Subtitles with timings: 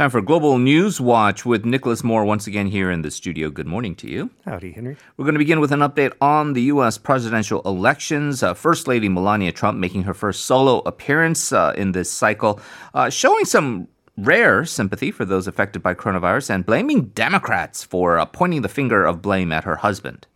[0.00, 3.50] Time for Global News Watch with Nicholas Moore once again here in the studio.
[3.50, 4.30] Good morning to you.
[4.46, 4.96] Howdy, Henry.
[5.18, 6.96] We're going to begin with an update on the U.S.
[6.96, 8.42] presidential elections.
[8.42, 12.62] Uh, First Lady Melania Trump making her first solo appearance uh, in this cycle,
[12.94, 18.24] uh, showing some rare sympathy for those affected by coronavirus and blaming Democrats for uh,
[18.24, 20.26] pointing the finger of blame at her husband.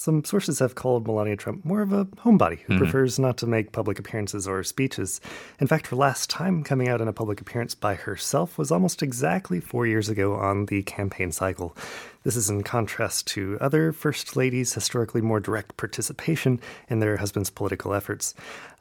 [0.00, 3.70] Some sources have called Melania Trump more of a homebody who prefers not to make
[3.70, 5.20] public appearances or speeches.
[5.58, 9.02] In fact, her last time coming out in a public appearance by herself was almost
[9.02, 11.76] exactly four years ago on the campaign cycle.
[12.22, 17.50] This is in contrast to other First Ladies' historically more direct participation in their husband's
[17.50, 18.34] political efforts.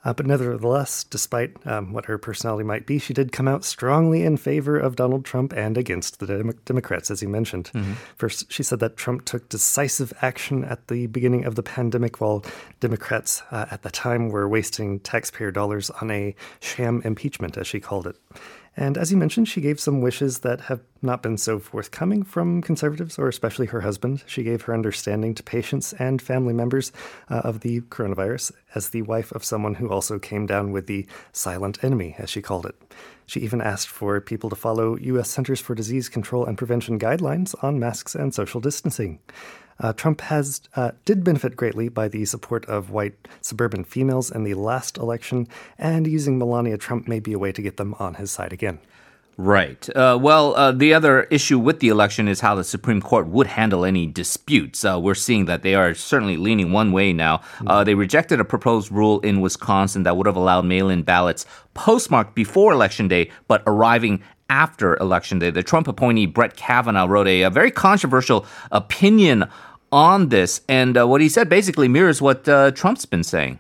[0.05, 4.23] Uh, but nevertheless, despite um, what her personality might be, she did come out strongly
[4.23, 7.69] in favor of Donald Trump and against the Dem- Democrats, as you mentioned.
[8.15, 12.43] First, she said that Trump took decisive action at the beginning of the pandemic, while
[12.79, 17.79] Democrats uh, at the time were wasting taxpayer dollars on a sham impeachment, as she
[17.79, 18.15] called it.
[18.77, 22.61] And as you mentioned, she gave some wishes that have not been so forthcoming from
[22.61, 24.23] conservatives, or especially her husband.
[24.25, 26.91] She gave her understanding to patients and family members
[27.29, 31.07] uh, of the coronavirus as the wife of someone who also came down with the
[31.31, 32.75] silent enemy, as she called it.
[33.25, 35.29] She even asked for people to follow U.S.
[35.29, 39.19] Centers for Disease Control and Prevention guidelines on masks and social distancing.
[39.81, 44.43] Uh, Trump has uh, did benefit greatly by the support of white suburban females in
[44.43, 48.15] the last election, and using Melania Trump may be a way to get them on
[48.15, 48.58] his side again.
[49.39, 49.87] Right.
[49.95, 53.47] Uh, well, uh, the other issue with the election is how the Supreme Court would
[53.47, 54.83] handle any disputes.
[54.83, 57.39] Uh, we're seeing that they are certainly leaning one way now.
[57.65, 61.45] Uh, they rejected a proposed rule in Wisconsin that would have allowed mail in ballots
[61.73, 65.51] postmarked before Election Day, but arriving after Election Day.
[65.51, 69.45] The Trump appointee Brett Kavanaugh wrote a, a very controversial opinion
[69.89, 73.59] on this, and uh, what he said basically mirrors what uh, Trump's been saying.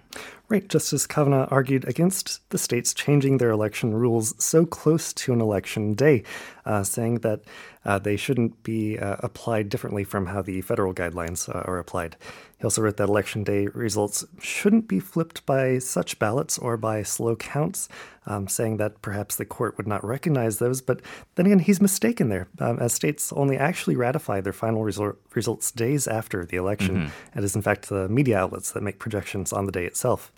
[0.49, 5.41] Right, Justice Kavanaugh argued against the states changing their election rules so close to an
[5.41, 6.23] election day,
[6.65, 7.41] uh, saying that
[7.85, 12.17] uh, they shouldn't be uh, applied differently from how the federal guidelines uh, are applied.
[12.59, 17.03] He also wrote that election day results shouldn't be flipped by such ballots or by
[17.03, 17.87] slow counts,
[18.25, 20.81] um, saying that perhaps the court would not recognize those.
[20.81, 21.01] But
[21.35, 25.71] then again, he's mistaken there, um, as states only actually ratify their final resor- results
[25.71, 27.11] days after the election.
[27.33, 30.33] It is, in fact, the media outlets that make projections on the day itself.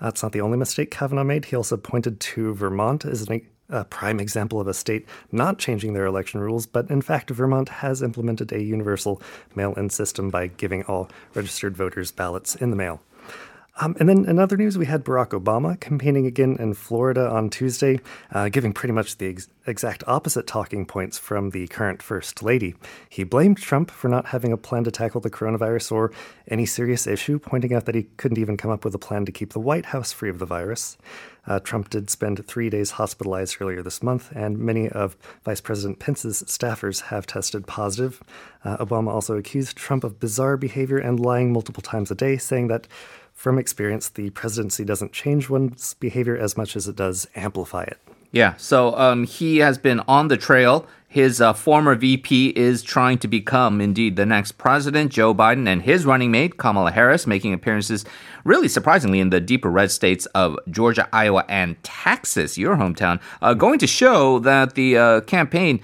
[0.00, 1.46] That's not the only mistake Kavanaugh made.
[1.46, 5.92] He also pointed to Vermont as an, a prime example of a state not changing
[5.92, 9.20] their election rules, but in fact, Vermont has implemented a universal
[9.54, 13.02] mail in system by giving all registered voters ballots in the mail.
[13.80, 17.50] Um, and then in other news, we had Barack Obama campaigning again in Florida on
[17.50, 17.98] Tuesday,
[18.32, 22.76] uh, giving pretty much the ex- exact opposite talking points from the current First Lady.
[23.08, 26.12] He blamed Trump for not having a plan to tackle the coronavirus or
[26.46, 29.32] any serious issue, pointing out that he couldn't even come up with a plan to
[29.32, 30.96] keep the White House free of the virus.
[31.46, 35.98] Uh, Trump did spend three days hospitalized earlier this month, and many of Vice President
[35.98, 38.22] Pence's staffers have tested positive.
[38.64, 42.68] Uh, Obama also accused Trump of bizarre behavior and lying multiple times a day, saying
[42.68, 42.86] that
[43.34, 47.98] from experience, the presidency doesn't change one's behavior as much as it does amplify it.
[48.32, 50.86] Yeah, so um, he has been on the trail.
[51.06, 55.82] His uh, former VP is trying to become, indeed, the next president, Joe Biden, and
[55.82, 58.04] his running mate, Kamala Harris, making appearances,
[58.42, 63.54] really surprisingly, in the deeper red states of Georgia, Iowa, and Texas, your hometown, uh,
[63.54, 65.80] going to show that the uh, campaign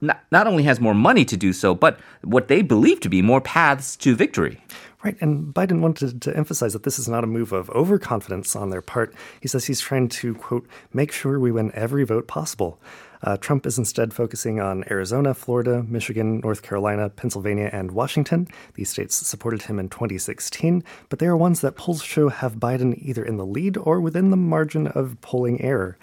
[0.00, 3.22] not, not only has more money to do so, but what they believe to be
[3.22, 4.62] more paths to victory.
[5.04, 8.70] Right, and Biden wanted to emphasize that this is not a move of overconfidence on
[8.70, 9.14] their part.
[9.40, 12.80] He says he's trying to, quote, make sure we win every vote possible.
[13.22, 18.48] Uh, Trump is instead focusing on Arizona, Florida, Michigan, North Carolina, Pennsylvania, and Washington.
[18.74, 22.96] These states supported him in 2016, but they are ones that polls show have Biden
[23.00, 25.96] either in the lead or within the margin of polling error.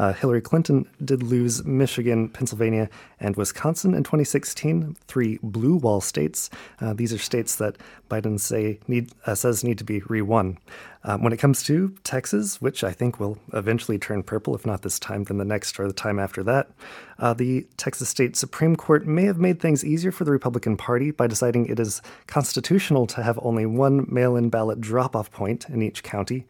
[0.00, 2.88] Uh, Hillary Clinton did lose Michigan, Pennsylvania,
[3.20, 6.48] and Wisconsin in 2016, three blue wall states.
[6.80, 7.76] Uh, these are states that
[8.08, 10.56] Biden say need, uh, says need to be re-won.
[11.04, 14.80] Um, when it comes to Texas, which I think will eventually turn purple, if not
[14.80, 16.70] this time, then the next or the time after that,
[17.18, 21.10] uh, the Texas State Supreme Court may have made things easier for the Republican Party
[21.10, 25.68] by deciding it is constitutional to have only one mail in ballot drop off point
[25.68, 26.46] in each county.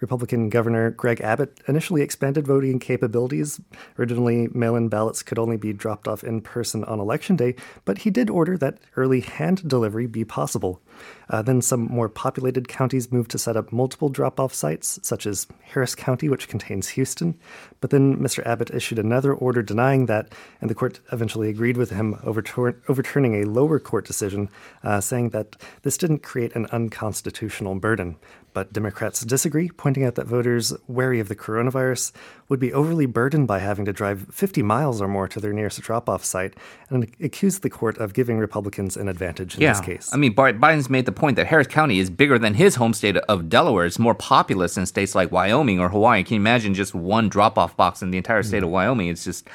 [0.00, 3.60] Republican Governor Greg Abbott initially expanded voting capabilities.
[3.98, 7.54] Originally, mail in ballots could only be dropped off in person on Election Day,
[7.84, 10.80] but he did order that early hand delivery be possible.
[11.28, 15.26] Uh, then some more populated counties moved to set up multiple drop off sites, such
[15.26, 17.38] as Harris County, which contains Houston.
[17.80, 18.44] But then Mr.
[18.44, 23.36] Abbott issued another order denying that, and the court eventually agreed with him, overturn- overturning
[23.36, 24.48] a lower court decision,
[24.82, 28.16] uh, saying that this didn't create an unconstitutional burden.
[28.52, 32.12] But Democrats disagree, pointing out that voters wary of the coronavirus
[32.48, 35.80] would be overly burdened by having to drive 50 miles or more to their nearest
[35.80, 36.54] drop off site
[36.88, 39.72] and accused the court of giving Republicans an advantage in yeah.
[39.72, 40.10] this case.
[40.12, 43.16] I mean, Biden's made the point that Harris County is bigger than his home state
[43.16, 43.86] of Delaware.
[43.86, 46.24] It's more populous than states like Wyoming or Hawaii.
[46.24, 48.66] Can you imagine just one drop off box in the entire state mm-hmm.
[48.66, 49.08] of Wyoming?
[49.08, 49.46] It's just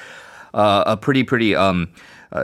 [0.54, 1.56] uh, a pretty, pretty.
[1.56, 1.90] Um,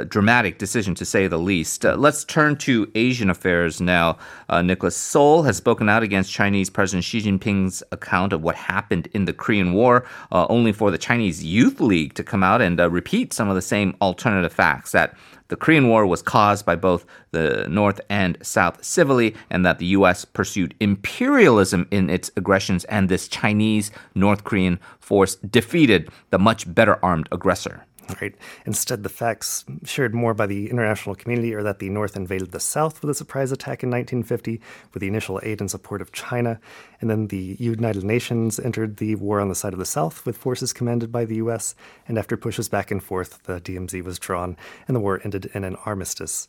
[0.03, 1.85] dramatic decision to say the least.
[1.85, 4.17] Uh, let's turn to Asian affairs now.
[4.49, 9.07] Uh, Nicholas Seoul has spoken out against Chinese President Xi Jinping's account of what happened
[9.13, 12.79] in the Korean War, uh, only for the Chinese Youth League to come out and
[12.79, 15.15] uh, repeat some of the same alternative facts that
[15.51, 19.87] the Korean War was caused by both the North and South civilly, and that the
[19.87, 20.23] U.S.
[20.23, 27.03] pursued imperialism in its aggressions, and this Chinese North Korean force defeated the much better
[27.03, 27.85] armed aggressor.
[28.21, 28.35] Right.
[28.65, 32.59] Instead, the facts shared more by the international community are that the North invaded the
[32.59, 34.59] South with a surprise attack in 1950
[34.93, 36.59] with the initial aid and support of China.
[36.99, 40.37] And then the United Nations entered the war on the side of the South with
[40.37, 41.75] forces commanded by the U.S.
[42.07, 44.57] And after pushes back and forth, the DMZ was drawn
[44.87, 46.47] and the war ended in an armistice.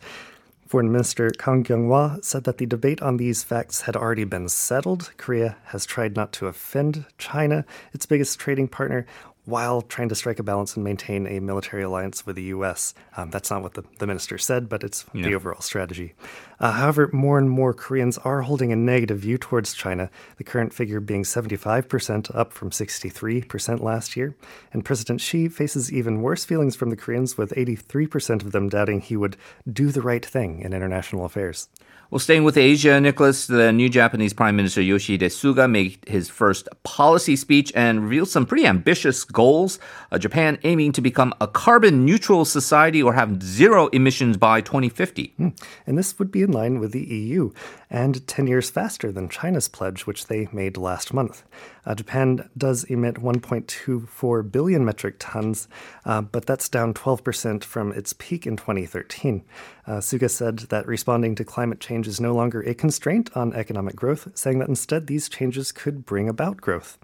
[0.72, 5.12] Foreign Minister Kang Kyung-wha said that the debate on these facts had already been settled.
[5.18, 9.04] Korea has tried not to offend China, its biggest trading partner,
[9.44, 12.94] while trying to strike a balance and maintain a military alliance with the U.S.
[13.16, 15.24] Um, that's not what the, the minister said, but it's yeah.
[15.24, 16.14] the overall strategy.
[16.60, 20.72] Uh, however, more and more Koreans are holding a negative view towards China, the current
[20.72, 24.36] figure being 75%, up from 63% last year.
[24.72, 29.00] And President Xi faces even worse feelings from the Koreans, with 83% of them doubting
[29.00, 29.36] he would
[29.70, 31.68] do the right thing in international affairs.
[32.12, 36.68] Well, staying with Asia, Nicholas, the new Japanese Prime Minister Yoshihide Suga made his first
[36.82, 39.78] policy speech and revealed some pretty ambitious goals.
[40.10, 45.34] Uh, Japan aiming to become a carbon neutral society or have zero emissions by 2050.
[45.36, 45.48] Hmm.
[45.86, 47.52] And this would be in line with the EU
[47.90, 51.44] and 10 years faster than China's pledge, which they made last month.
[51.84, 55.68] Uh, Japan does emit 1.24 billion metric tons,
[56.04, 59.44] uh, but that's down 12% from its peak in 2013.
[59.86, 63.96] Uh, Suga said that responding to climate change is no longer a constraint on economic
[63.96, 66.98] growth, saying that instead these changes could bring about growth.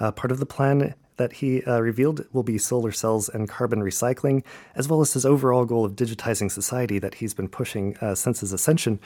[0.00, 3.80] Uh, part of the plan that he uh, revealed will be solar cells and carbon
[3.80, 4.42] recycling,
[4.74, 8.40] as well as his overall goal of digitizing society that he's been pushing uh, since
[8.40, 8.98] his ascension.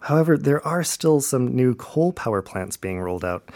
[0.00, 3.50] However, there are still some new coal power plants being rolled out.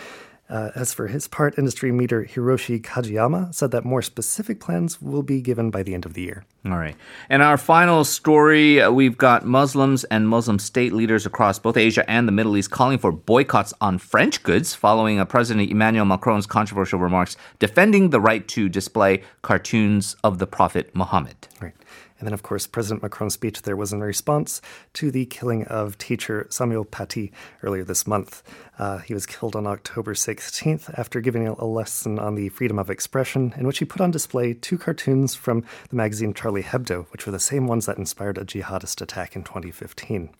[0.48, 5.22] Uh, as for his part, industry meter Hiroshi Kajiyama said that more specific plans will
[5.22, 6.44] be given by the end of the year.
[6.66, 6.96] All right.
[7.30, 12.08] And our final story uh, we've got Muslims and Muslim state leaders across both Asia
[12.10, 16.46] and the Middle East calling for boycotts on French goods following uh, President Emmanuel Macron's
[16.46, 21.36] controversial remarks defending the right to display cartoons of the Prophet Muhammad.
[21.60, 21.74] Right.
[22.18, 24.62] And then, of course, President Macron's speech there was in response
[24.94, 27.32] to the killing of teacher Samuel Paty
[27.62, 28.42] earlier this month.
[28.78, 32.90] Uh, he was killed on October 16th after giving a lesson on the freedom of
[32.90, 37.26] expression, in which he put on display two cartoons from the magazine Charlie Hebdo, which
[37.26, 40.30] were the same ones that inspired a jihadist attack in 2015.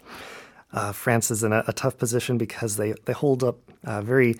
[0.74, 4.36] Uh, France is in a, a, tough position because they, they hold up uh, very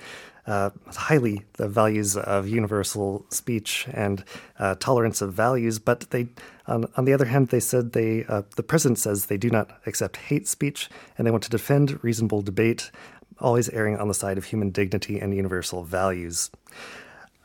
[0.47, 4.25] uh, highly the values of universal speech and
[4.59, 6.27] uh, tolerance of values, but they,
[6.67, 9.71] on, on, the other hand, they said they, uh, the president says they do not
[9.87, 12.91] accept hate speech and they want to defend reasonable debate,
[13.39, 16.51] always erring on the side of human dignity and universal values.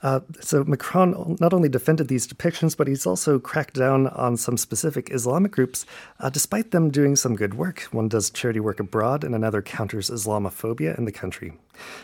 [0.01, 4.57] Uh, so Macron not only defended these depictions, but he's also cracked down on some
[4.57, 5.85] specific Islamic groups,
[6.19, 7.81] uh, despite them doing some good work.
[7.91, 11.53] One does charity work abroad, and another counters Islamophobia in the country.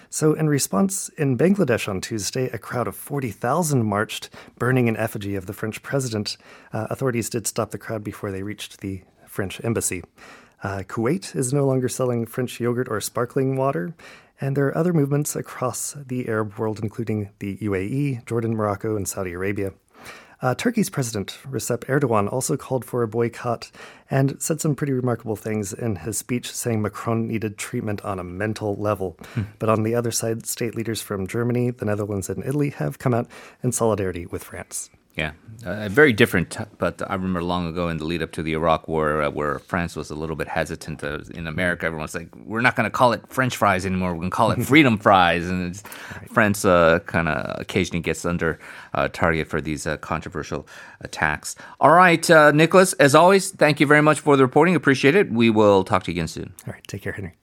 [0.10, 5.36] So, in response, in Bangladesh on Tuesday, a crowd of 40,000 marched, burning an effigy
[5.36, 6.38] of the French president.
[6.74, 10.04] Uh, authorities did stop the crowd before they reached the French embassy.
[10.64, 13.94] Uh, Kuwait is no longer selling French yogurt or sparkling water.
[14.42, 19.08] And there are other movements across the Arab world, including the UAE, Jordan, Morocco, and
[19.08, 19.74] Saudi Arabia.
[20.42, 23.72] Uh, Turkey's President Recep Erdogan also called for a boycott
[24.12, 28.24] and said some pretty remarkable things in his speech, saying Macron needed treatment on a
[28.24, 29.18] mental level.
[29.34, 29.44] Hmm.
[29.60, 33.14] But on the other side, state leaders from Germany, the Netherlands, and Italy have come
[33.14, 33.28] out
[33.64, 34.90] in solidarity with France.
[35.16, 35.32] Yeah,
[35.66, 36.58] uh, very different.
[36.78, 39.60] But I remember long ago in the lead up to the Iraq War, uh, where
[39.60, 41.04] France was a little bit hesitant.
[41.04, 44.14] Uh, in America, everyone's like, "We're not going to call it French fries anymore.
[44.14, 45.82] We're going to call it freedom fries." And
[46.16, 46.30] right.
[46.30, 48.60] France uh, kind of occasionally gets under
[48.94, 50.68] uh, target for these uh, controversial
[51.00, 51.56] attacks.
[51.80, 52.92] All right, Nicholas.
[52.94, 54.76] As always, thank you very much for the reporting.
[54.76, 55.32] Appreciate it.
[55.32, 56.54] We will talk to you again soon.
[56.68, 57.36] All right, take care, Henry.